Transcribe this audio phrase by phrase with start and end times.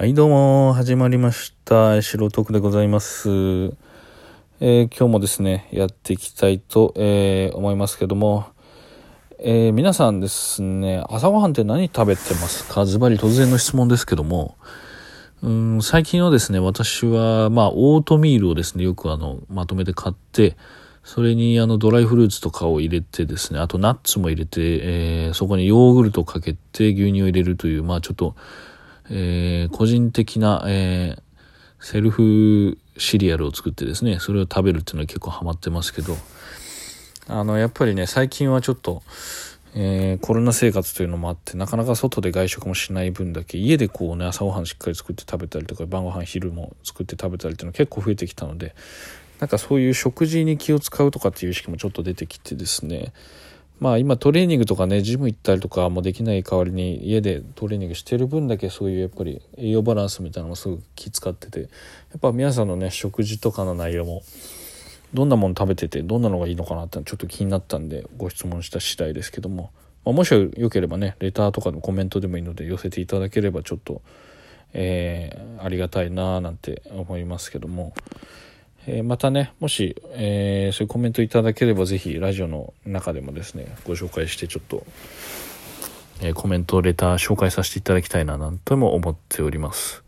[0.00, 2.00] はい、どうも、始まりました。
[2.00, 3.28] 素人区でございます。
[4.58, 8.46] えー今日もですね、やっていきたいと、えー思いますけども、
[9.40, 12.86] えー皆さんですね、朝ごはんって何食べてますか？
[12.86, 14.56] ズバリ突然の質問ですけども、
[15.42, 20.56] うん最近はですね、私は、まあ、オートミールをですね、よくあの、まとめて買って、
[21.04, 24.60] それにあの、ドライフルーツとかを入れてですね、あとナッツも入れて、
[25.28, 28.34] えそこにヨーグルトをかけて牛乳を入れるという、まあ、ちょっと、
[29.10, 31.22] えー個人的な、えー
[31.82, 36.14] セルフシリアルを作ってですね、それを食べるっていうのは結構ハマってますけど、
[37.26, 39.02] あの、やっぱりね、最近はちょっと、
[39.74, 48.74] えーコロナ生活というのもあって、なかなか外で外食もしない分だけ、家でこうね、朝ごはんしっかり作って食べたりとか、晩ごはん昼も作って食べたりっていうのが結構増えてきたので、
[49.38, 53.14] なんかそういう食事に気を使うとかっていう意識もちょっと出てきてですね、
[53.80, 61.66] まあ今トレーニングとかねジム行ったりとかもできない代わりに家でトレーニングしてる分だけそういうやっぱり栄養バランスみたいなのもすごく気使っててや
[62.18, 64.22] っぱ皆さんのね食事とかの内容も
[65.14, 69.70] どんなもの食べててどんなのがいいのかなってちょっと気になったんでご質問した次第ですけども、
[70.04, 74.02] まあ、もしよければねレターとかのコメントでもいいので寄せていただければちょっと、
[74.74, 77.92] えーありがたいなーなんて思いますけども。
[78.86, 84.84] えーまたねもし、えーそういうコメントいただければぜひラジオの中でもですねご紹介してちょっと、
[86.22, 90.02] えーコメントレター紹介させていただきたいななんとも思っております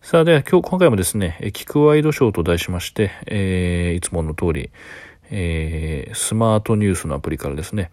[0.00, 4.70] さあでは今日今回もですねえ聞くワイドショーと題しまして、えーいつもの通り、
[5.30, 7.90] えースマートニュースのアプリからですね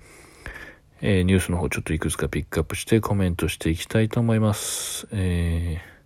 [1.02, 5.08] えーニュースの方ちょっといくつかピックアップしてコメントしていきたいと思います。
[5.12, 5.99] えー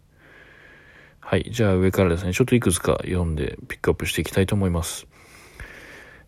[1.25, 1.49] はい。
[1.49, 5.07] じゃあ上からですね、ちょっといくつか読んでピックアップしていきたいと思います。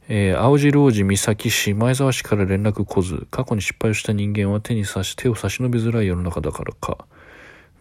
[0.08, 7.06] えー青白王子三崎市前沢市から連絡来ず、過去に失敗をした人間は手に差し、手を差し伸べづらい世の中だからか。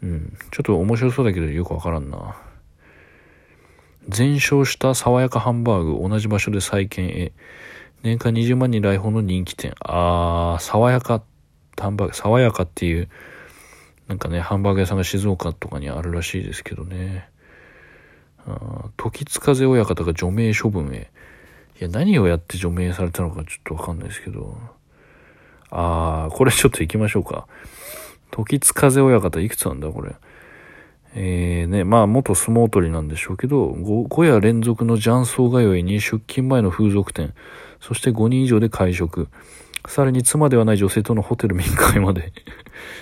[0.03, 0.37] うん。
[0.51, 2.37] ちょっと面白そうだけどよくわからんな。
[4.09, 7.33] 全焼した爽やかハンバーグ、同じ場所で再建へ。
[8.03, 9.73] 年間20万人来訪の人気店。
[9.81, 11.23] あー、爽やか、
[11.81, 13.09] ハンバーグ、爽やかっていう、
[14.09, 17.29] なんかね、ハンバーグ屋さんが静岡とかにあるらしいですけどね。
[18.47, 21.11] あ時津風親方が除名処分へ。
[21.81, 24.59] いや、何をやって除名されたのかちょっとわかんないですけど。
[25.71, 27.47] あー、これちょっと行きましょうか。
[28.31, 30.15] 時津風親方いくつなんだ、これ。
[31.17, 37.35] えーね、まあ、元相撲取りなんでしょうけど、5, 5夜連続の雀荘通いに出勤前の風俗店、
[37.81, 39.29] そして5人以上で会食、
[39.87, 42.33] さらに妻ではない女性とのホテル民会まで。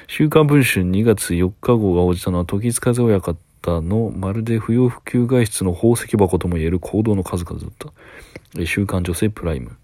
[0.06, 3.36] 週刊文春2月4日号が報じたのは、時津風親方
[3.80, 8.66] のまるで不要不急外出の宝石箱ともいえる行動の数々だった。
[8.66, 9.76] 週刊女性プライム。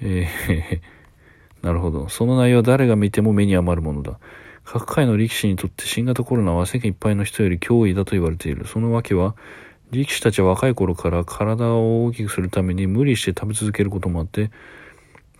[0.00, 0.80] えー
[1.62, 2.08] なるほど。
[2.08, 4.18] その内容は誰が見ても目に余るものだ。
[4.64, 8.66] 各界の力士にとって新型コロナは世間いっぱいの人より脅威だと言われている。
[8.66, 9.36] そのわけは、
[9.92, 14.50] 力士たちは若い頃から体を大きくするために無理して食べ続けることもあって、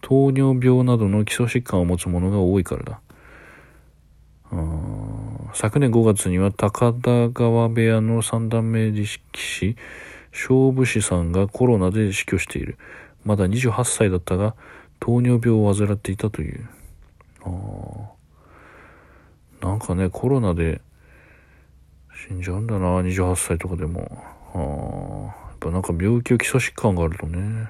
[0.03, 3.01] 糖尿病などの基礎疾患を持つ者が多いからだ。
[5.55, 9.77] 昨年5月には高田川部屋の三段目力士、
[10.33, 12.77] 勝負師さんがコロナで死去している。
[13.25, 14.55] まだ28歳だったが、
[15.01, 16.69] 糖尿病を患っていたという。
[19.63, 20.81] なんかね、コロナで
[22.29, 24.23] 死んじゃうんだな、28歳とかでも。
[24.55, 24.59] あ
[25.49, 27.69] やっぱなんか病気や基礎疾患があるとね。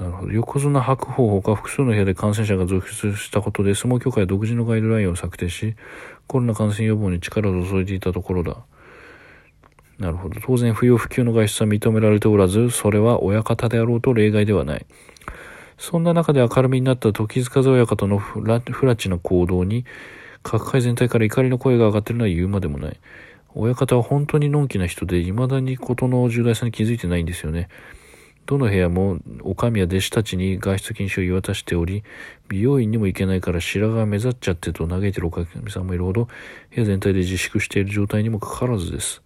[0.00, 0.32] なるほど。
[0.32, 5.76] 横綱白鵬ほか複数の部屋で感染者が続出したことで、相撲協会独自のガイドラインを策定し、
[6.26, 8.56] コロナ感染予防に力を注いでいたところだ。
[9.98, 10.40] なるほど。
[10.40, 14.86] 当然、不要不急の外出は認められておらず、それは親方であろうと例外ではない。
[15.76, 19.84] そんな中で明るみになった時津風親方のフラフラチな行動に、
[20.42, 22.96] 各界全体から怒りの声が上がっているのは言うまでもない。
[23.54, 27.68] 親方は本当にのんきな人で、未だに事の重大さに気づいてないんですよね。
[28.46, 32.02] どの部屋も、お上や弟子たちに外出禁止を言い渡しており、
[32.48, 39.22] 美容院にも行けないから白髪目立っちゃってと嘆いてるおかみさんもいるほど、部屋全体で自粛している状態にもかかわらずです。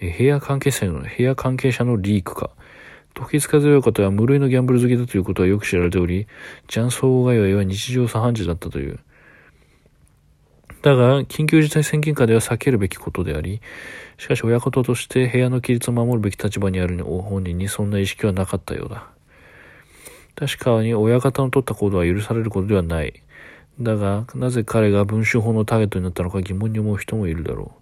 [0.00, 2.50] 部屋関係者の、部屋関係者のリークか。
[3.14, 6.26] 時津風親方は無類のギャンブル好きだということはよく知られており、
[6.68, 8.98] 雀荘通いは日常茶飯事だったという。
[10.84, 13.62] だが、緊急事態宣言下では避けるべきことであり、
[14.18, 19.08] しかし親方として部屋の規律を守るべき立場にある本人にそんな意識はなかったようだ。
[20.36, 23.22] 確かに親方の取った行動は許されることではない。
[23.80, 27.72] だが、なぜ彼が文春法のターゲットになったのか疑問に思う人もいるだろ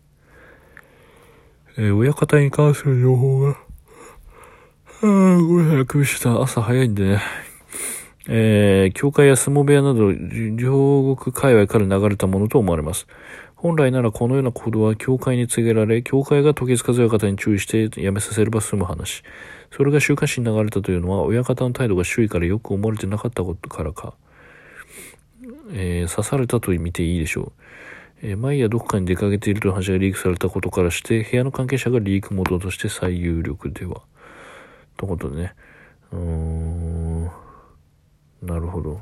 [1.77, 1.83] う。
[1.83, 3.55] えー親方に関する情報が、あ
[5.03, 5.07] あ、
[5.43, 6.41] ごめんなさい、苦した。
[6.41, 7.52] 朝早いんでね。
[8.29, 13.07] えー、教会や相撲部屋など、両国界隈から流れたものと思われます。
[13.57, 19.23] 本来ならこのような行動は教会に告げられ、教会が時津風親方に注意してやめさせれば済む話。
[19.71, 24.15] それが週刊誌に流れたというのは、親方の態度が周囲からよく思われてなかったことからか、
[25.73, 27.53] えー、刺されたと見ていいでしょう。
[28.23, 34.03] えー、毎夜どこかに出かけているという話がリークされたことからして、部屋の関係者がリーク元として最有力では。
[34.97, 35.55] ということでね。
[36.13, 37.42] うーん。
[38.43, 39.01] なるほど。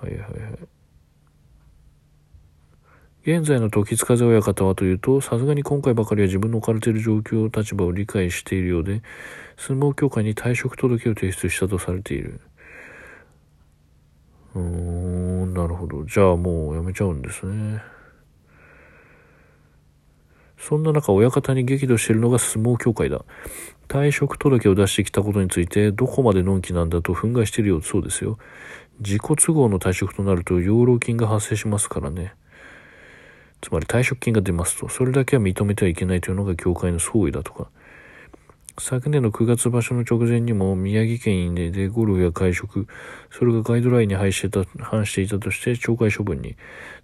[0.00, 0.58] はいはいはい。
[3.24, 9.02] 現在の時津風親方はというと、さすがに今回ばかりは自分の置かれている状況、立場を理解しているようで、
[9.56, 12.40] 相撲協会に退職届を提出したとされている。
[14.54, 16.04] うーん、なるほど。
[16.04, 17.80] じゃあもうやめちゃうんですね。
[20.62, 23.24] そんな中、親方に激怒しているのが相撲協会だ。
[23.88, 28.38] 退職届を出してきたことについて、どこまでのんきなんだと憤慨しているようそうですよ。
[29.00, 32.34] 自己都合の退職となると、養老金が発生しますからね。
[33.60, 37.68] つまり退職金が出ますと、それだけは認めてはいけないというのが協会の総意だとか。
[38.84, 42.88] 昨年の9月場所の直前にも宮城県ででゴルフや会食、
[43.30, 46.56] それがガイドラインに反してた反していたとして懲戒処分に、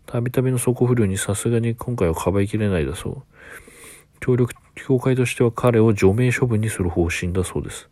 [0.05, 3.23] たびたびの走行不良にさすがに今回はかばいきれないだそう。
[4.19, 7.89] 協力、協会としては彼を除名処分にする方針だそうです。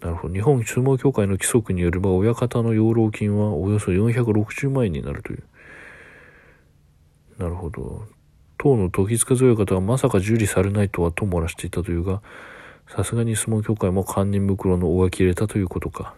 [0.00, 0.34] なるほど。
[0.34, 5.42] 日本相撲協会の規則によれば、親方の養老金はおよそ460万円になるという。
[7.36, 8.04] なるほど。
[8.58, 12.22] 当の時塚強い方はまさか受理されないとはと漏らしていたというが、
[12.94, 16.14] さすがに相撲協会も堪忍袋の尾が切れたということか。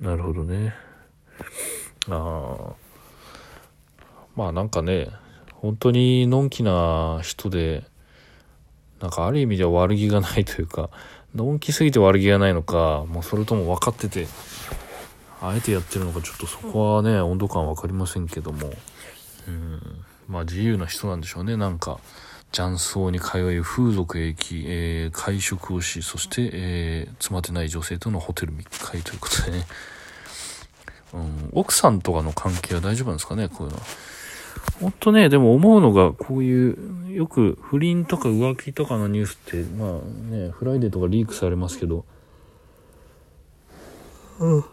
[0.00, 0.74] なるほどね。
[2.08, 2.74] ああ。
[4.36, 5.08] まあなんかね、
[5.54, 7.84] 本当にのんきな人で、
[9.00, 10.88] なんかある意味では悪気がないというか、
[11.34, 14.28] のんきすぎて悪気がないのか、もうそれとも分かってて、
[15.42, 18.72] あえてやってるのかちょっとそこはね、温度感分かりませんけども。
[19.48, 21.98] うんまあ自由な人なんでしょうねなんか
[22.52, 29.66] 雀荘に通い風俗へ行き、えー、会食をしそして、えー、妻でない女性とのホテル密会ということでね、
[31.14, 33.82] うん、奥さんとかの関係は大丈夫なんですかねこういうのは。
[34.80, 42.04] 本当ね、でも思うのが、こういう、よく不倫とか浮気とかのニュースって、まあね、フライデーとかリークされますけど、
[44.38, 44.64] うん。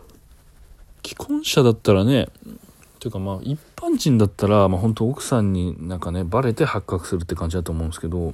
[1.06, 2.30] 既婚者だったらね、
[3.00, 8.34] というかまあ一般人だったら、まあ、本当奥さんになんかねバレて発覚するって感じだと思うんですけど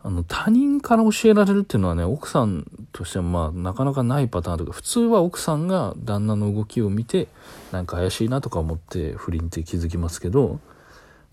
[0.00, 7.28] あの他人から教えられるっていうのはね奥さんとしてはまあなかなかないパターンとか普通は奥さんが旦那の動きを見て
[7.72, 10.60] なんか怪しいなとか思って不倫って気づきますけど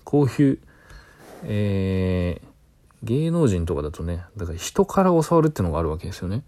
[0.04, 0.60] こういう、
[1.44, 6.44] えー、芸能人とかだとねだから人から教わるっていうのがあるわけですよね。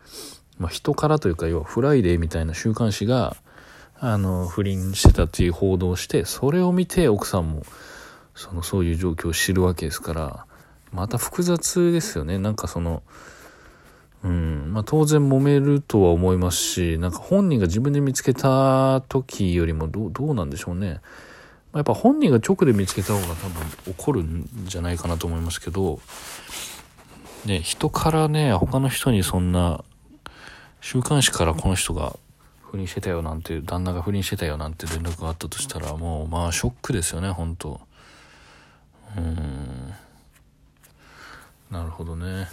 [0.57, 3.37] まあ、人からというか要はフライデーみたいな週刊誌が
[3.99, 7.63] あの、不倫してたっていう報道をして、それを見て奥さんも、
[8.35, 10.45] その、そういう状況を知るわけですから、
[10.91, 12.37] また複雑ですよね。
[12.37, 13.01] なんかその、
[14.23, 21.01] うん、まあ当然揉めるとは思いますし、なんか本人が自分で見つけた時よりもどう、なんでしょうね。
[21.71, 25.99] まあ、やっぱ本人が直で見つけた方が多分怒るんじゃないかなと思いますけど、
[27.45, 29.83] ね、人からね、他の人にそんな、
[30.81, 32.15] 週刊誌からこの人が
[32.69, 37.79] 不倫してたよなんて旦那が不倫してたよなんて連絡があったとしたらもうまあショックですよね本当
[39.17, 39.93] うん
[41.71, 42.47] なるほどね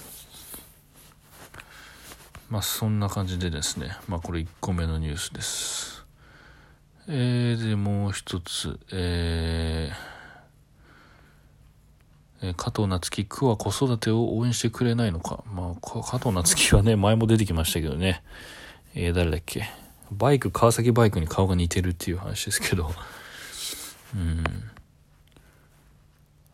[2.48, 6.04] まあそんな感じでですねまあこれ1個目のニュースです
[7.08, 15.42] えー、でもう一つえー、加藤夏樹、区は子育てを応援してくれないのか。
[15.50, 18.22] まあ、加藤夏樹はね、前も出てきましたけどね。
[18.94, 19.64] えー、誰だっけ？
[20.12, 22.90] バイク、川崎バイクに顔が似てるっていう話ですけど、
[24.14, 24.44] うん。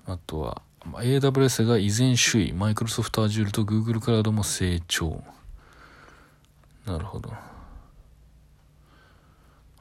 [0.06, 5.22] あとは、AWS が依然首位、マイクロソフト Azure と Google クラウドも成長。
[6.86, 7.32] なるほど。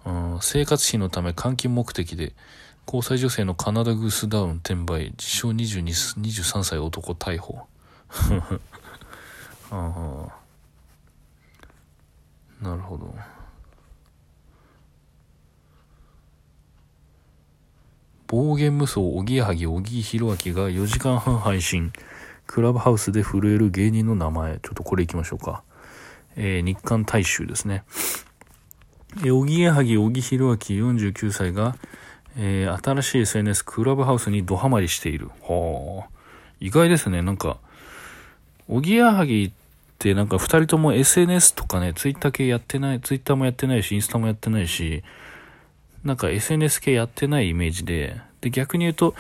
[0.06, 2.34] うん、生活費のため換金目的で、
[2.86, 5.84] 交際女性のカナダグースダウン転売、自称22
[6.22, 7.68] 23歳男逮捕。
[9.72, 10.28] あ
[12.62, 13.14] なるほど。
[18.30, 21.92] 暴言無双おぎやはぎおぎひろあきが4時間半配信。
[22.46, 24.60] クラブハウスで震える芸人の名前。
[24.60, 25.64] ちょっとこれいきましょうか、
[26.36, 27.84] えー、日韓大衆ですね。
[29.26, 31.76] えおぎやはぎおぎひろあき49歳が、
[32.38, 35.30] えー、新しい SNS クラブハウスにドハマりしている。
[35.42, 36.10] はあ。
[36.60, 37.24] 意外ですね。
[37.24, 37.58] なんか
[38.68, 39.52] おぎやはぎっ
[39.98, 45.04] てなんか2人とも SNS とかね、ツイッター系やってない、ツイッターもやってないし、インスタもやってないし、
[46.04, 49.16] なんか SNS 系やってないイメージで、で、逆に言うと、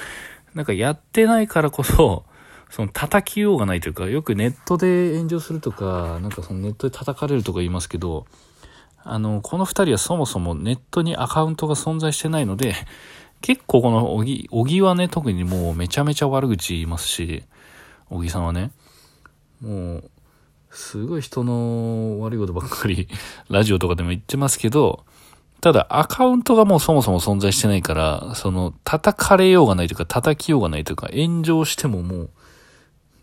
[0.53, 2.25] なんかやってないからこそ、
[2.69, 8.25] その叩きようがないというか、よくネットで炎上するとか、なんかそのネットで叩かれるとか言いますけど、
[9.03, 12.75] あの、この二人はそもそもネットにアカウントが存在してないので、
[13.41, 17.43] 結構この小木、小木はね、特にもうめちゃめちゃ悪口言いますし、
[18.09, 18.71] 小木さんはね、
[19.61, 20.09] もう、
[20.69, 23.07] すごい人の悪いことばっかり、
[23.49, 25.05] ラジオとかでも言ってますけど、
[25.61, 32.29] ただアカウントがもうそもそも存在してないから、その、叩かれようがないというか、叩きようがないというか、炎上してももう、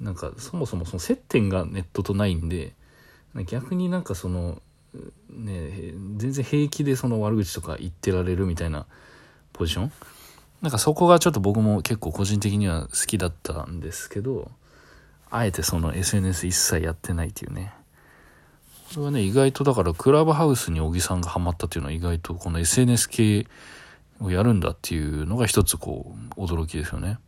[0.01, 2.75] なんかそもそもその接点がネットとないんで、
[3.47, 4.61] 逆になんかその、
[5.31, 8.87] ね、全然平気でその悪口とか言ってられるみたいな
[9.53, 9.93] ポジション？
[10.63, 14.51] なんかそこがちょっと僕も結構個人的には好きだったんですけど、
[15.31, 17.73] あえてその SNS 一切やってないっていうね。
[18.95, 23.47] これはね、意外とだからクラブハウスに小木さんがハマったっていうのは意外とこの SNS 系
[24.21, 27.19] をやるんだっていうのが一つこう驚きですよね。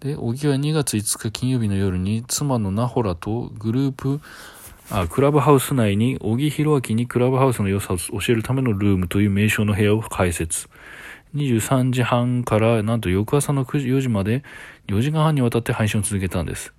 [0.00, 4.20] で、小木は2月5日金曜日の夜に妻のナホラとグループ、
[4.90, 10.68] あ、クラブハウス内に小木弘明にクラブハウスの良さを教えるためのルームという名称の部屋を開設。
[11.34, 14.42] 23時半からなんと翌朝の9時、4時まで
[14.88, 16.74] 4時間半にわたって配信を続けたんです。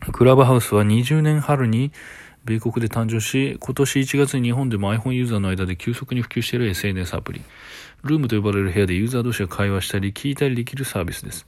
[0.00, 1.92] クラブハウスは20年春に
[2.44, 7.42] 米国で誕生し、今年1月に日本でも iPhone ユーザーの間で急速に普及している SNS アプリ。
[8.02, 11.46] ルームと呼ばれる部屋でユーザー同士が会話したり聞いたりできるサービスです。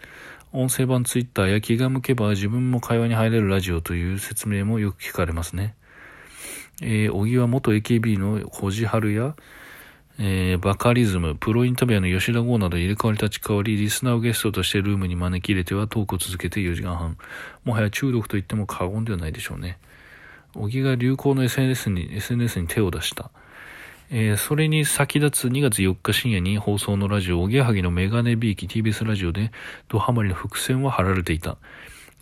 [0.53, 5.75] 音声版 Twitter や気が向けば自分も会話に入れるラジオという説明もよく聞かれますね。
[6.83, 9.35] えー、小木は元 AKB の小路春や、
[10.19, 17.16] えー、バカリズム、プロインタビュアーの吉田剛など入れ替わり立ち替わり、リスナーをゲストとしてルームに招き入れてはトークを続けて4時間半。
[17.64, 19.78] もはや中毒と言っても過言ではないでしょうね。
[20.54, 23.31] 小木が流行の SNS に、SNS に手を出した。
[24.11, 29.50] えー、それに先立つ2月4日深夜に放送のラジオ、おぎやはぎのメガネビーキ TBS ラジオで、
[29.88, 31.57] ドハマりの伏線は張られていた。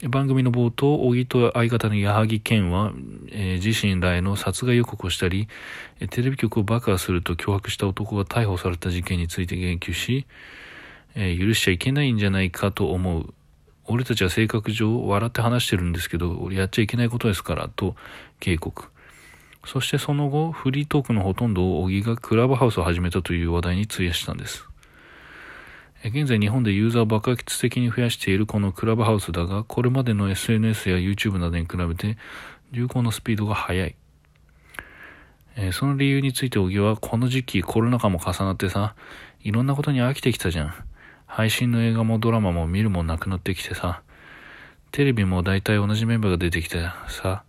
[0.08, 2.92] 番組の冒頭、小木と相方の矢作健は、
[3.30, 5.46] えー、自身らへの殺害予告をしたり、
[6.08, 10.26] テレビ局を爆破すると脅迫した男が逮捕された事件について言及し、
[11.14, 13.34] えー、許しちゃいけないんじゃないかと思う。
[13.84, 17.94] 俺たちは性格上笑って話してるんですけど、俺やっちゃいけないことですから、と
[18.38, 18.84] 警告。
[19.66, 24.69] そしてその後、フリートークのほとんどを小木がクラブハウスを始めたという話題に費やしたんです。
[26.02, 32.16] 現在日本でユーザーを爆発的に増やしているこのクラブハウスだが、これまでの SNS や YouTube などに比べて
[32.72, 33.96] 流行のスピードが速い。
[35.56, 38.94] えその理由について小木は、この時期コロナ禍も重なってさ、
[39.42, 40.74] いろんなことに飽きてきたじゃん。
[41.26, 44.00] 配信の映画もドラマも見るもなくなってきてさ、
[44.92, 46.78] テレビも大体同じメンバーが出てきて
[47.08, 47.44] さ、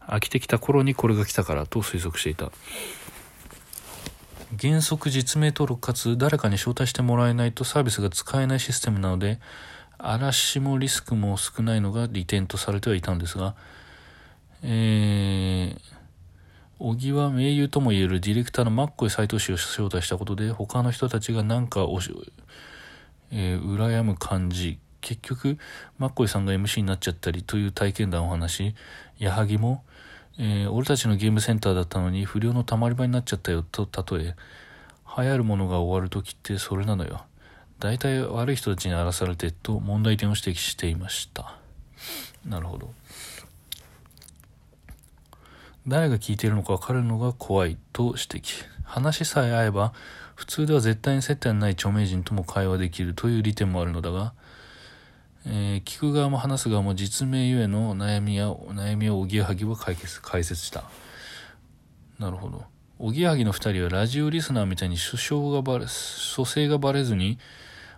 [0.00, 2.50] 飽きてきた頃にこれが来たからと推測していた。
[4.60, 9.40] 原則実名登録かつ誰かに招待してもらえないとサービスが使えないシステムなので、
[9.98, 13.54] 嵐もリスクも少ないのが利点とされてはいたんですが、
[14.62, 15.80] えー、
[16.78, 22.12] 小木は盟友ともいえるディレクターのマッコイ斎藤氏を招待したことで、他の人たちが何かおし、
[23.30, 25.58] えー、羨む感じ、結局、
[25.98, 28.74] マッコイさんが MC になっちゃったりという体験談を話し、
[29.18, 29.82] 矢作も、
[30.38, 34.34] えー、俺たちのゲームセンターだったのに不良のたまり場になっちゃったよと例え
[35.18, 37.24] 流行るものが終わる時ってそれなのよ。
[37.78, 41.56] 大体悪い人たちに荒らされてと問題点を指摘していました。
[42.46, 42.94] なるほど。
[45.86, 48.64] 誰が聞いているのか分かるのが怖いと指摘。
[48.84, 49.92] 話さえ合えば
[50.34, 54.32] 普通では絶対に接点ない著名人とも会話できるという利点もあるのだが
[55.44, 60.84] えー、聞く側も話す側も実名ゆえの悩みや悩みをおぎやはぎは解決解説した。
[62.18, 62.64] なるほど。
[62.98, 67.38] おぎやはぎの二人はラジオリスナーみたいに首相がバレ蘇生がバレずに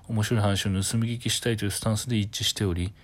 [0.08, 2.94] 面白い話を盗み聞きしたいというスタンスで一致しており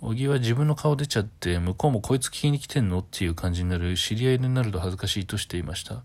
[0.00, 2.98] 小木は自分の顔出ちゃって向こうもこいつ聞きに来てんの？
[2.98, 6.02] っていう感じになる知り合いになると恥ずかしいとしていました。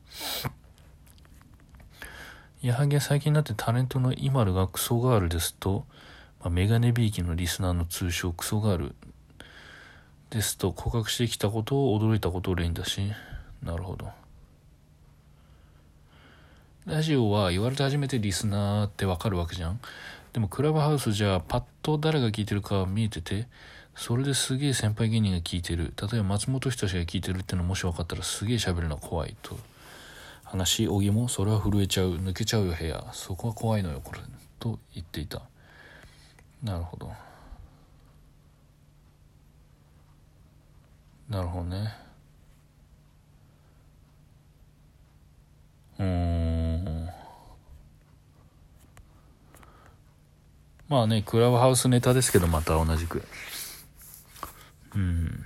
[2.61, 5.85] 矢作は最近になってタレントのイマルがクソガールですと
[6.41, 8.95] まあ、メガネビーキのリスナーの通称クソガール
[10.29, 13.01] ですと告白してきたことを驚いたことを例に出し
[13.63, 14.09] なるほど。
[16.85, 19.79] ラジオは言われて初めてリスナーってわかるわけじゃん。
[20.33, 23.47] でもクラブハウスじゃパッと誰が聞いてるか見えてて
[23.95, 25.93] それですげえ先輩芸人が聞いてる。
[26.01, 29.57] 例えば松本人志が聞いてるってのもし分かったらすげえ喋るのは怖いと。
[30.43, 32.13] 話小木もそれは震えちゃう。
[32.13, 33.03] 抜けちゃうよ部屋。
[33.11, 34.21] そこは怖いのよこれ。
[34.59, 35.41] と言っていた。
[36.63, 37.11] なるほど。
[41.29, 41.93] なるほどね。
[45.99, 47.09] うん。
[50.87, 53.23] まあねクラブハウスネタですけどまた同じく。
[54.95, 55.45] うん。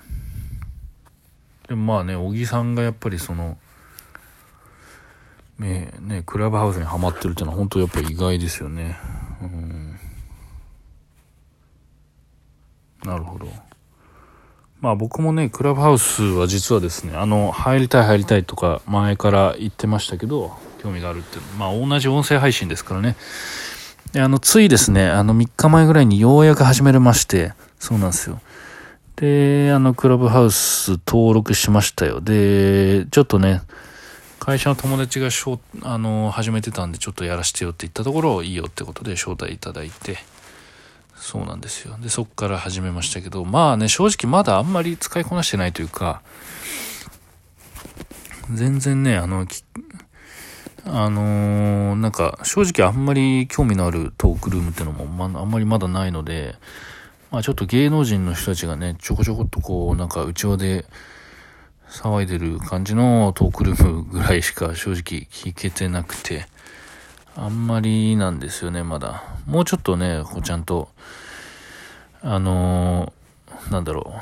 [1.67, 3.57] でもまあね小木さんがやっぱりその
[5.59, 8.97] ねねクラブハウスにはまってるっていうのは本当やっぱり意外ですよね
[9.41, 9.99] うん
[13.05, 13.47] なるほど
[14.83, 23.15] まあ僕もね、クラブハウスは実はですね、あの、入りたい入りたいとか前から言ってましたけど、興味があるっていうまあ同じ音声配信ですからね。
[24.11, 28.41] で、あの、ついですね、あの3日前ぐらいにようやく始めれまして、そうなんですよ。
[29.15, 32.19] で、あの、クラブハウス登録しましたよ。
[32.19, 33.61] で、ちょっとね、
[34.39, 40.17] 会社の友達がしょあの、始めてたんで、ちょっとやらしてよって言ったところ、いいよってことで招待いただいて、
[41.23, 41.95] そうなんですよ。
[42.01, 46.21] で、そっから始めましたけど、まあね、正直まだあんまり使いこなしてないというか、
[48.53, 49.47] 全然ね、あの、
[50.85, 56.55] あのー、なんか、正直あんまり興味のあるトークルームってのも、まあんまりまだないので、
[57.31, 60.85] まあちょっと芸能人の人たちがね、ちょこちょこっとこう、なんか内輪で
[61.87, 66.47] 騒いでる感じのトークルームぐらいしか正直聞けてなくて、
[67.35, 69.23] あんまりなんですよね、まだ。
[69.45, 70.89] もうちょっとね、こうちゃんと、
[72.21, 74.13] あのー、なんだろ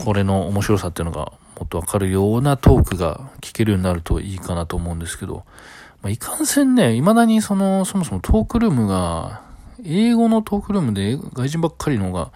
[0.00, 5.44] う、これの面白さっていうのがもっとわかるようなトークが聞けるようになるといいかなと思うんですけど、
[6.00, 9.42] まあ、いかんせんね、未だにその、そもそもトークルームが、
[9.84, 12.30] 英語のトークルームで外人ばっかりのが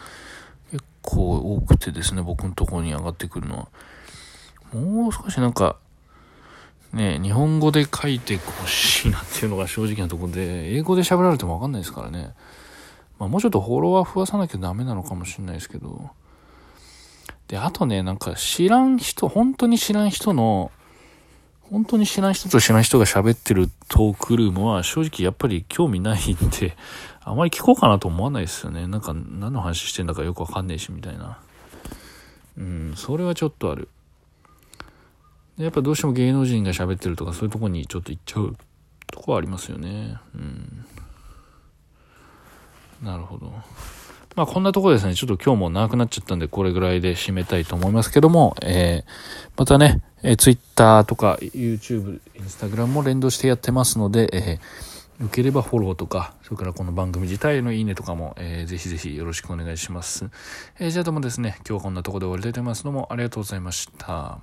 [0.72, 3.68] 結構多くてですね、僕のところに上がってくるのは。
[4.72, 5.76] もう少しなんか、
[6.92, 12.34] ね、日本語で書いてほしいなっていうのが正直なところで、英語で喋られてもわかんないですからね。
[13.18, 16.10] まあもうちょっとフォロワー増やさなきゃダメなのかもしれないですけど。
[17.48, 20.70] で、あとね、なんか知らん人、本当に知らん人の、
[21.70, 26.76] 本当に知らん人と知らん人が喋ってるトークルームは正直やっぱり興味ないんで、
[27.22, 28.86] あまり聞こうかなと思わないですよね。
[28.86, 31.38] なんか何の話してんだかよくわかんねえし、みたいな。
[32.56, 33.88] うん、それはちょっとある。
[35.58, 38.56] やっぱどうしても芸能人が喋ってるとかそういうとこにちょっと行っちゃう
[39.06, 40.19] とこはありますよね。
[40.34, 40.84] うん。
[43.02, 43.52] なるほど。
[44.34, 60.26] まあこんなとこですね、ちょっと今日も長くなっちゃったんでこれぐらいで締めたいと思いますけども、えー、またね、えー、Twitter とか YouTube、Instagram も連動してやってますので、えー、よければフォローとか、それからこの番組自体のいいねとかも、えー、ぜひぜひよろしくお願いします。
[60.78, 62.84] えー、じゃあどうもですね、今日はこんなとこで終わりたいと思います。
[62.84, 64.38] どうもありがとうございました。